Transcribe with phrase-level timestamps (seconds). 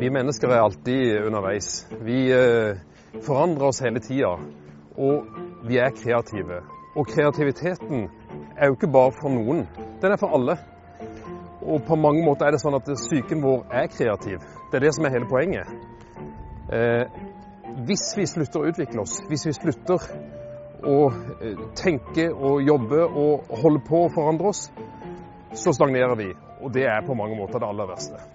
[0.00, 1.86] Vi mennesker er alltid underveis.
[2.02, 2.76] Vi eh,
[3.22, 4.32] forandrer oss hele tida.
[4.98, 5.26] Og
[5.68, 6.62] vi er kreative.
[6.96, 8.08] Og kreativiteten
[8.58, 9.64] er jo ikke bare for noen,
[10.02, 10.58] den er for alle.
[11.62, 14.42] Og på mange måter er det sånn at psyken vår er kreativ.
[14.70, 15.70] Det er det som er hele poenget.
[16.74, 17.06] Eh,
[17.86, 20.10] hvis vi slutter å utvikle oss, hvis vi slutter
[20.84, 21.00] å
[21.38, 24.68] eh, tenke og jobbe og holde på å forandre oss,
[25.54, 26.32] så stagnerer vi.
[26.62, 28.33] Og det er på mange måter det aller verste.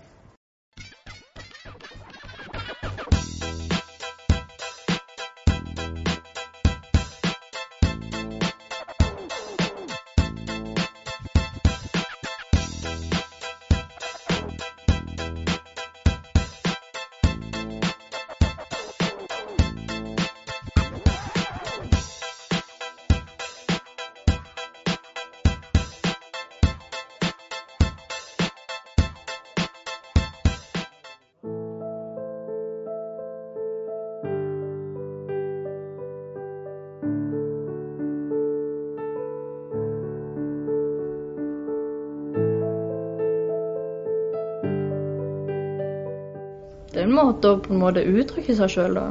[47.19, 49.09] Måte å på en måte uttrykke seg sjøl da.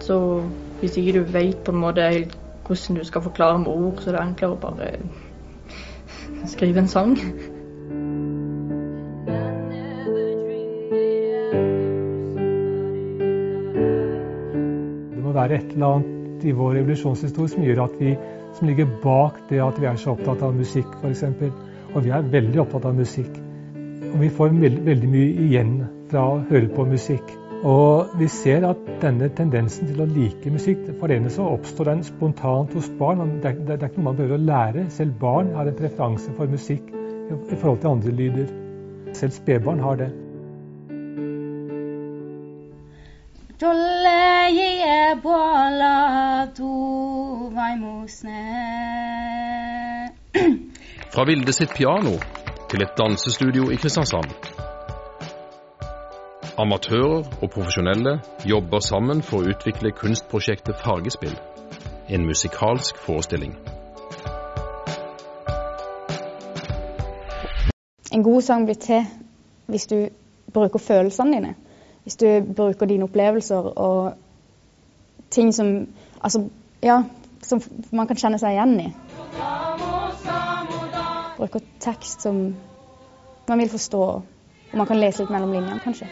[0.00, 0.16] Så
[0.80, 2.36] hvis ikke du vet på en måte helt
[2.70, 4.90] hvordan du skal forklare med ord, så er det enklere å bare
[6.46, 7.16] skrive en sang.
[15.10, 18.16] Det må være et eller annet i vår revolusjonshistorie som gjør at vi,
[18.56, 21.26] som ligger bak det at vi er så opptatt av musikk, f.eks.
[21.90, 23.34] Og vi er veldig opptatt av musikk.
[24.14, 25.80] Og vi får veldig mye igjen
[26.10, 27.36] fra å høre på musikk.
[27.60, 32.72] Og vi ser at denne tendensen til å like musikk for og oppstår den spontant
[32.72, 33.20] hos barn.
[33.42, 34.86] Det er, det er ikke noe man behøver å lære.
[34.90, 38.50] Selv barn har en preferanse for musikk i, i forhold til andre lyder.
[39.12, 40.10] Selv spedbarn har det.
[51.10, 52.14] Fra Vilde sitt piano
[52.70, 54.49] til et dansestudio i Kristiansand.
[56.60, 61.32] Amatører og profesjonelle jobber sammen for å utvikle kunstprosjektet Fargespill.
[62.12, 63.54] En musikalsk forestilling.
[68.12, 69.06] En god sang blir til
[69.72, 69.96] hvis du
[70.52, 71.54] bruker følelsene dine.
[72.04, 72.26] Hvis du
[72.56, 74.12] bruker dine opplevelser og
[75.30, 75.86] ting som
[76.20, 76.42] Altså,
[76.82, 76.98] ja,
[77.40, 78.90] som man kan kjenne seg igjen i.
[81.38, 82.42] Bruker tekst som
[83.48, 84.02] man vil forstå,
[84.70, 86.06] og man kan lese litt mellom linjene, kanskje.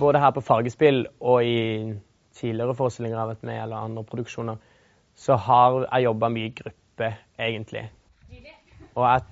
[0.00, 1.58] Både her på Fargespill og i
[2.34, 4.56] tidligere forestillinger jeg har vært med eller andre produksjoner,
[5.14, 7.84] så har jeg jobba mye i gruppe, egentlig.
[8.94, 9.22] Og jeg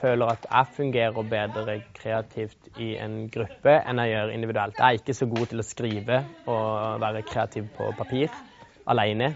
[0.00, 4.78] føler at jeg fungerer bedre kreativt i en gruppe enn jeg gjør individuelt.
[4.78, 8.32] Jeg er ikke så god til å skrive og være kreativ på papir
[8.90, 9.34] alene.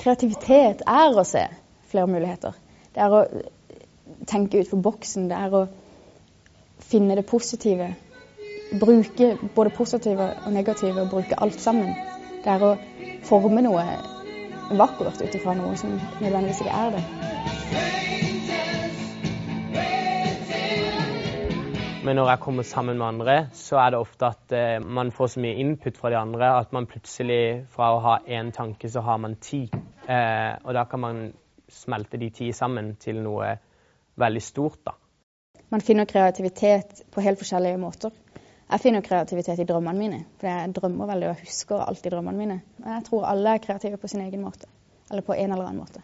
[0.00, 1.42] Kreativitet er å se
[1.90, 2.54] flere muligheter.
[2.94, 3.24] Det er å
[4.30, 5.26] tenke utenfor boksen.
[5.28, 5.66] Det er å
[6.90, 7.90] finne det positive.
[8.80, 11.92] Bruke både positive og negative og bruke alt sammen.
[12.40, 12.72] Det er å
[13.28, 13.84] forme noe
[14.78, 17.04] vakkert ut ifra noe som nødvendigvis ikke er det.
[22.00, 25.34] Men når jeg kommer sammen med andre, så er det ofte at eh, man får
[25.34, 29.02] så mye input fra de andre at man plutselig fra å ha én tanke, så
[29.04, 29.66] har man ti.
[30.10, 31.20] Eh, og da kan man
[31.70, 33.52] smelte de ti sammen til noe
[34.18, 34.96] veldig stort, da.
[35.70, 38.10] Man finner kreativitet på helt forskjellige måter.
[38.70, 40.18] Jeg finner kreativitet i drømmene mine.
[40.40, 42.58] For jeg drømmer veldig og husker alltid drømmene mine.
[42.78, 44.66] Men jeg tror alle er kreative på sin egen måte.
[45.10, 46.02] Eller på en eller annen måte.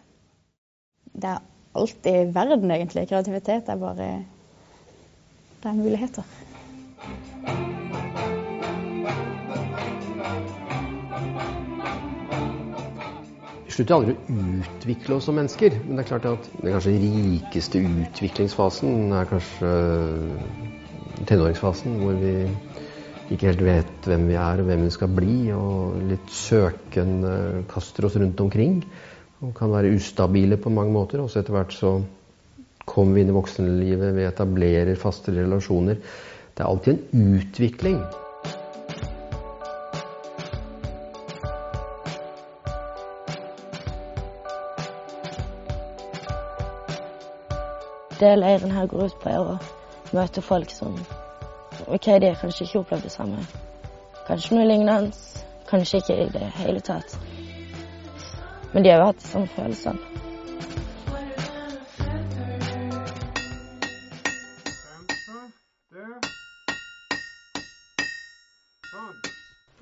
[1.11, 1.43] Det er
[1.79, 3.07] alt i verden, egentlig.
[3.11, 4.09] Kreativitet er bare
[5.57, 6.23] Det er muligheter.
[13.77, 15.75] Slutter aldri å utvikle oss som mennesker.
[15.85, 19.73] Men det er klart at den kanskje rikeste utviklingsfasen er kanskje
[21.29, 22.33] tenåringsfasen, hvor vi
[23.33, 27.19] ikke helt vet hvem vi er og hvem vi skal bli, og litt søken
[27.69, 28.79] kaster oss rundt omkring.
[29.45, 31.21] Og kan være ustabile på mange måter.
[31.21, 31.99] Også etter hvert så
[32.87, 35.99] kommer vi inn i voksenlivet, vi etablerer faste relasjoner.
[36.55, 37.99] Det er alltid en utvikling.
[48.19, 49.57] det leiren her går ut på, er å
[50.15, 50.95] møte folk som
[51.87, 53.43] OK, de har kanskje ikke opplevd det samme.
[54.27, 55.11] Kanskje noe lignende.
[55.69, 57.17] Kanskje ikke i det hele tatt.
[58.73, 60.17] Men de har jo hatt de samme følelsene.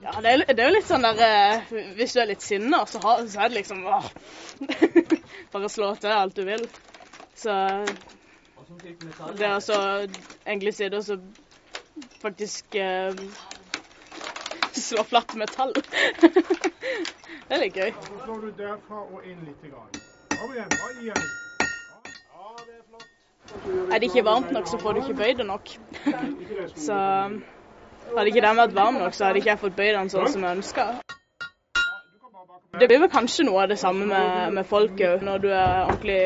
[0.06, 2.84] Ja, det er, det er, jo litt sånn der eh, Hvis du er litt sinna,
[2.86, 4.06] så, så, er det liksom åh.
[5.54, 6.68] Bare slå til alt du vil.
[7.36, 7.56] Så
[8.66, 10.08] det er altså
[10.48, 10.74] egentlig
[11.06, 11.20] som
[11.96, 13.14] og faktisk eh,
[14.88, 15.74] slår flatt metall
[17.46, 17.92] Det er litt gøy.
[17.94, 19.66] Så slår du derfra og inn litt.
[20.34, 21.28] Kom igjen, bare gi igjen.
[21.62, 23.92] Ja, det er flott.
[23.94, 25.70] Er det ikke varmt nok, så får du ikke bøyd det nok.
[26.88, 26.98] så
[28.16, 30.48] hadde ikke den vært varm nok, så hadde ikke jeg fått bøyd den sånn som
[30.48, 30.88] jeg ønska.
[32.80, 35.22] Det blir vel kanskje noe av det samme med, med folk òg.
[35.24, 36.20] Når du er ordentlig,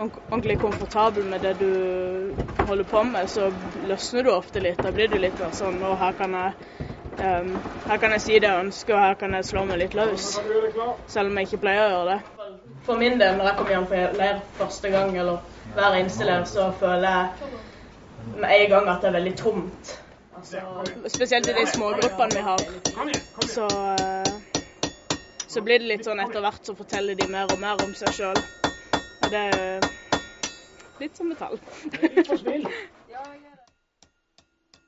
[0.00, 2.34] ordentlig, komfortabel med det du
[2.66, 4.80] holder på med, så løsner du ofte litt.
[4.82, 6.52] Da blir du litt mer sånn Og her kan jeg
[7.20, 7.54] um,
[7.88, 10.28] her kan jeg si det jeg ønsker, og her kan jeg slå meg litt løs.
[11.10, 12.20] Selv om jeg ikke pleier å gjøre det.
[12.86, 15.42] For min del, når jeg kommer hjem på leir første gang, eller
[15.74, 17.50] hver eneste leir, så føler jeg
[18.36, 19.92] med en gang at det er veldig tomt.
[20.40, 20.62] Altså,
[21.12, 22.64] spesielt i de smågruppene vi har.
[23.50, 24.32] Så, eh,
[25.48, 28.14] så blir det litt sånn etter hvert så forteller de mer og mer om seg
[28.16, 28.40] sjøl.
[29.30, 29.84] Det er
[31.00, 31.58] litt som metall.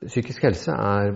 [0.03, 1.13] Psykisk helse er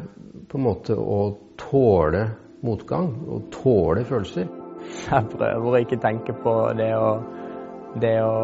[0.48, 1.20] på en måte å
[1.60, 2.24] tåle
[2.64, 4.48] motgang og tåle følelser.
[4.88, 7.10] Jeg prøver å ikke tenke på det å,
[8.00, 8.38] det å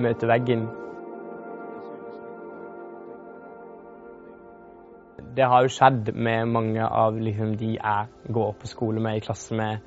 [0.00, 0.64] møte veggen.
[5.36, 9.24] Det har jo skjedd med mange av liksom, de jeg går på skole med, i
[9.24, 9.84] klasse med.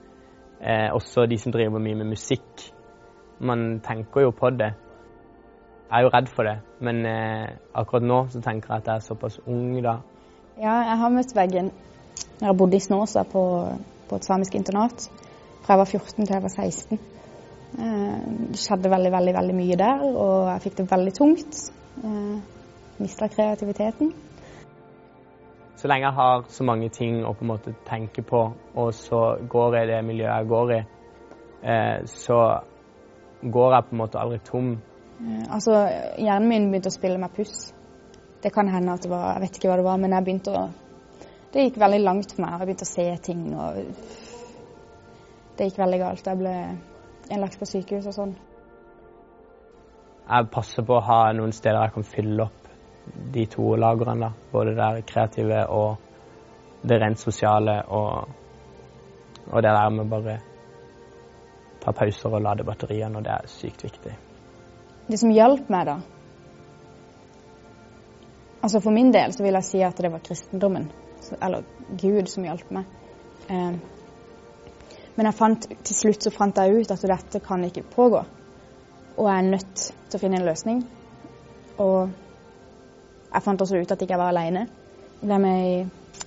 [0.61, 2.74] Eh, også de som driver mye med musikk.
[3.39, 4.73] Man tenker jo på det.
[5.89, 8.95] Jeg er jo redd for det, men eh, akkurat nå så tenker jeg at jeg
[8.95, 9.99] er såpass ung da.
[10.57, 11.71] Ja, jeg har møtt veggen.
[12.39, 13.43] Jeg har bodd i Snåsa på,
[14.09, 15.09] på et samisk internat
[15.65, 16.99] fra jeg var 14 til jeg var 16.
[17.79, 18.19] Eh,
[18.51, 21.63] det skjedde veldig, veldig, veldig mye der, og jeg fikk det veldig tungt.
[22.03, 22.35] Eh,
[23.01, 24.13] Mista kreativiteten.
[25.75, 28.45] Så lenge jeg har så mange ting å på en måte tenke på,
[28.75, 30.79] og så går jeg i det miljøet jeg går i,
[31.63, 32.39] eh, så
[33.51, 34.75] går jeg på en måte aldri tom.
[35.49, 35.77] Altså,
[36.19, 37.71] Hjernen min begynte å spille meg puss.
[38.43, 40.53] Det kan hende at det var Jeg vet ikke hva det var, men jeg begynte
[40.53, 40.65] å
[41.53, 42.57] Det gikk veldig langt for meg.
[42.59, 43.77] Jeg begynte å se ting og
[45.55, 46.27] det gikk veldig galt.
[46.27, 46.55] Jeg ble
[47.31, 48.33] innlagt på sykehus og sånn.
[50.25, 52.65] Jeg passer på å ha noen steder jeg kan fylle opp
[53.31, 54.27] de to lagrene.
[54.27, 54.49] da.
[54.51, 58.35] Både det kreative og det rent sosiale og,
[59.47, 60.37] og det der med bare
[61.85, 64.13] ta pauser og lade batteriene, og det er sykt viktig.
[65.05, 66.01] Det som hjalp meg, da
[68.65, 70.87] Altså For min del så vil jeg si at det var kristendommen,
[71.37, 71.61] eller
[72.01, 72.87] Gud, som hjalp meg.
[73.45, 73.75] Eh,
[75.15, 78.23] men fant, til slutt så fant jeg ut at dette kan ikke pågå.
[79.15, 80.81] Og jeg er nødt til å finne en løsning.
[81.77, 82.09] Og
[83.29, 84.65] jeg fant også ut at jeg ikke var alene.
[85.21, 85.77] Jeg ble med i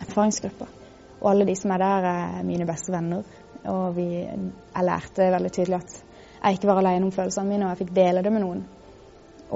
[0.06, 0.70] erfaringsgruppa.
[1.19, 3.26] Og alle de som er der, er mine beste venner.
[3.69, 5.96] Og vi, jeg lærte veldig tydelig at
[6.38, 8.60] jeg ikke var alene om følelsene mine, og jeg fikk dele det med noen.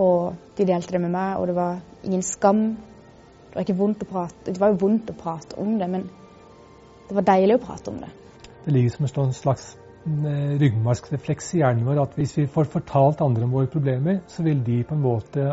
[0.03, 2.65] Og de delte det med meg, og det var ingen skam.
[3.51, 4.49] Det var, ikke vondt å prate.
[4.49, 6.09] det var jo vondt å prate om det, men
[7.09, 8.11] det var deilig å prate om det.
[8.65, 9.67] Det ligger som en slags
[10.07, 14.47] eh, ryggmargsrefleks i hjernen vår at hvis vi får fortalt andre om våre problemer, så
[14.47, 15.49] vil de på en måte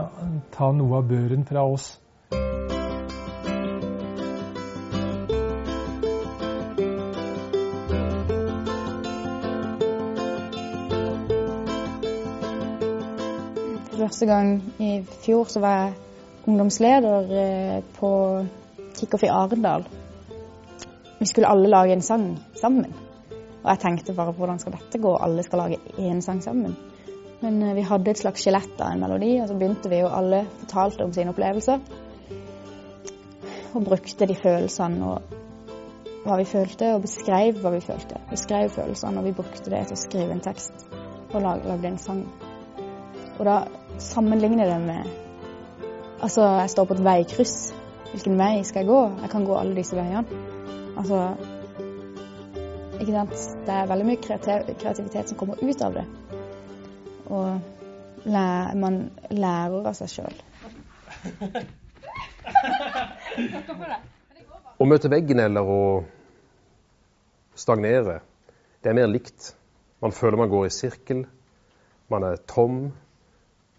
[0.56, 1.92] ta noe av børen fra oss.
[14.10, 15.98] Første gang i fjor så var jeg
[16.50, 18.10] ungdomsleder eh, på
[18.98, 19.86] Kickoff i Arendal.
[21.20, 22.26] Vi skulle alle lage en sang
[22.58, 22.90] sammen.
[23.60, 26.74] Og jeg tenkte bare hvordan skal dette gå, alle skal lage én sang sammen.
[27.44, 30.16] Men eh, vi hadde et slags skjelett av en melodi, og så begynte vi, og
[30.18, 31.86] alle fortalte om sine opplevelser.
[33.76, 35.36] Og brukte de følelsene og
[36.26, 38.24] hva vi følte, og beskrev hva vi følte.
[38.32, 40.90] Beskrev følelsene, og vi brukte det til å skrive en tekst
[41.30, 42.26] og lagde en sang.
[43.38, 43.60] Og da
[44.00, 45.18] sammenligner det med
[46.20, 47.74] Altså, jeg står på et veikryss.
[48.12, 49.00] Hvilken vei skal jeg gå?
[49.22, 50.26] Jeg kan gå alle disse veiene.
[51.00, 51.36] Altså
[53.00, 53.36] Ikke sant.
[53.66, 56.06] Det er veldig mye kreativitet som kommer ut av det.
[57.30, 57.60] Og
[58.84, 59.00] man
[59.32, 60.36] lærer av seg sjøl.
[64.80, 65.82] Å møte veggen eller å
[67.60, 68.20] stagnere,
[68.84, 69.54] det er mer likt.
[70.04, 71.26] Man føler man går i sirkel,
[72.12, 72.92] man er tom,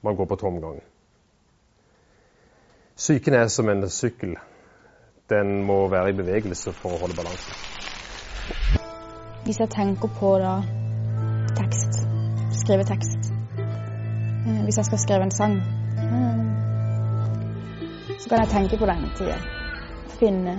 [0.00, 0.80] man går på tomgang.
[2.96, 4.36] Psyken er som en sykkel
[5.30, 7.54] den må være i bevegelse for å holde balansen.
[9.44, 10.56] Hvis jeg tenker på da
[11.56, 12.00] tekst,
[12.60, 15.54] skrive tekst eh, Hvis jeg skal skrive en sang,
[16.02, 16.40] eh,
[18.18, 19.38] så kan jeg tenke på den tida.
[20.18, 20.58] Finne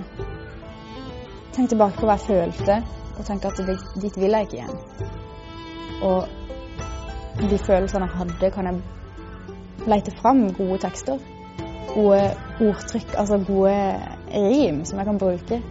[1.52, 2.78] Tenk tilbake på hva jeg følte,
[3.18, 3.58] og tenke at
[4.00, 4.76] dit vil jeg ikke igjen.
[6.08, 6.20] Og
[7.42, 9.01] de følelsene jeg hadde, kan jeg
[9.86, 11.18] lete fram gode tekster.
[11.92, 12.22] Gode
[12.62, 13.76] ordtrykk, altså gode
[14.32, 15.62] rim som jeg kan bruke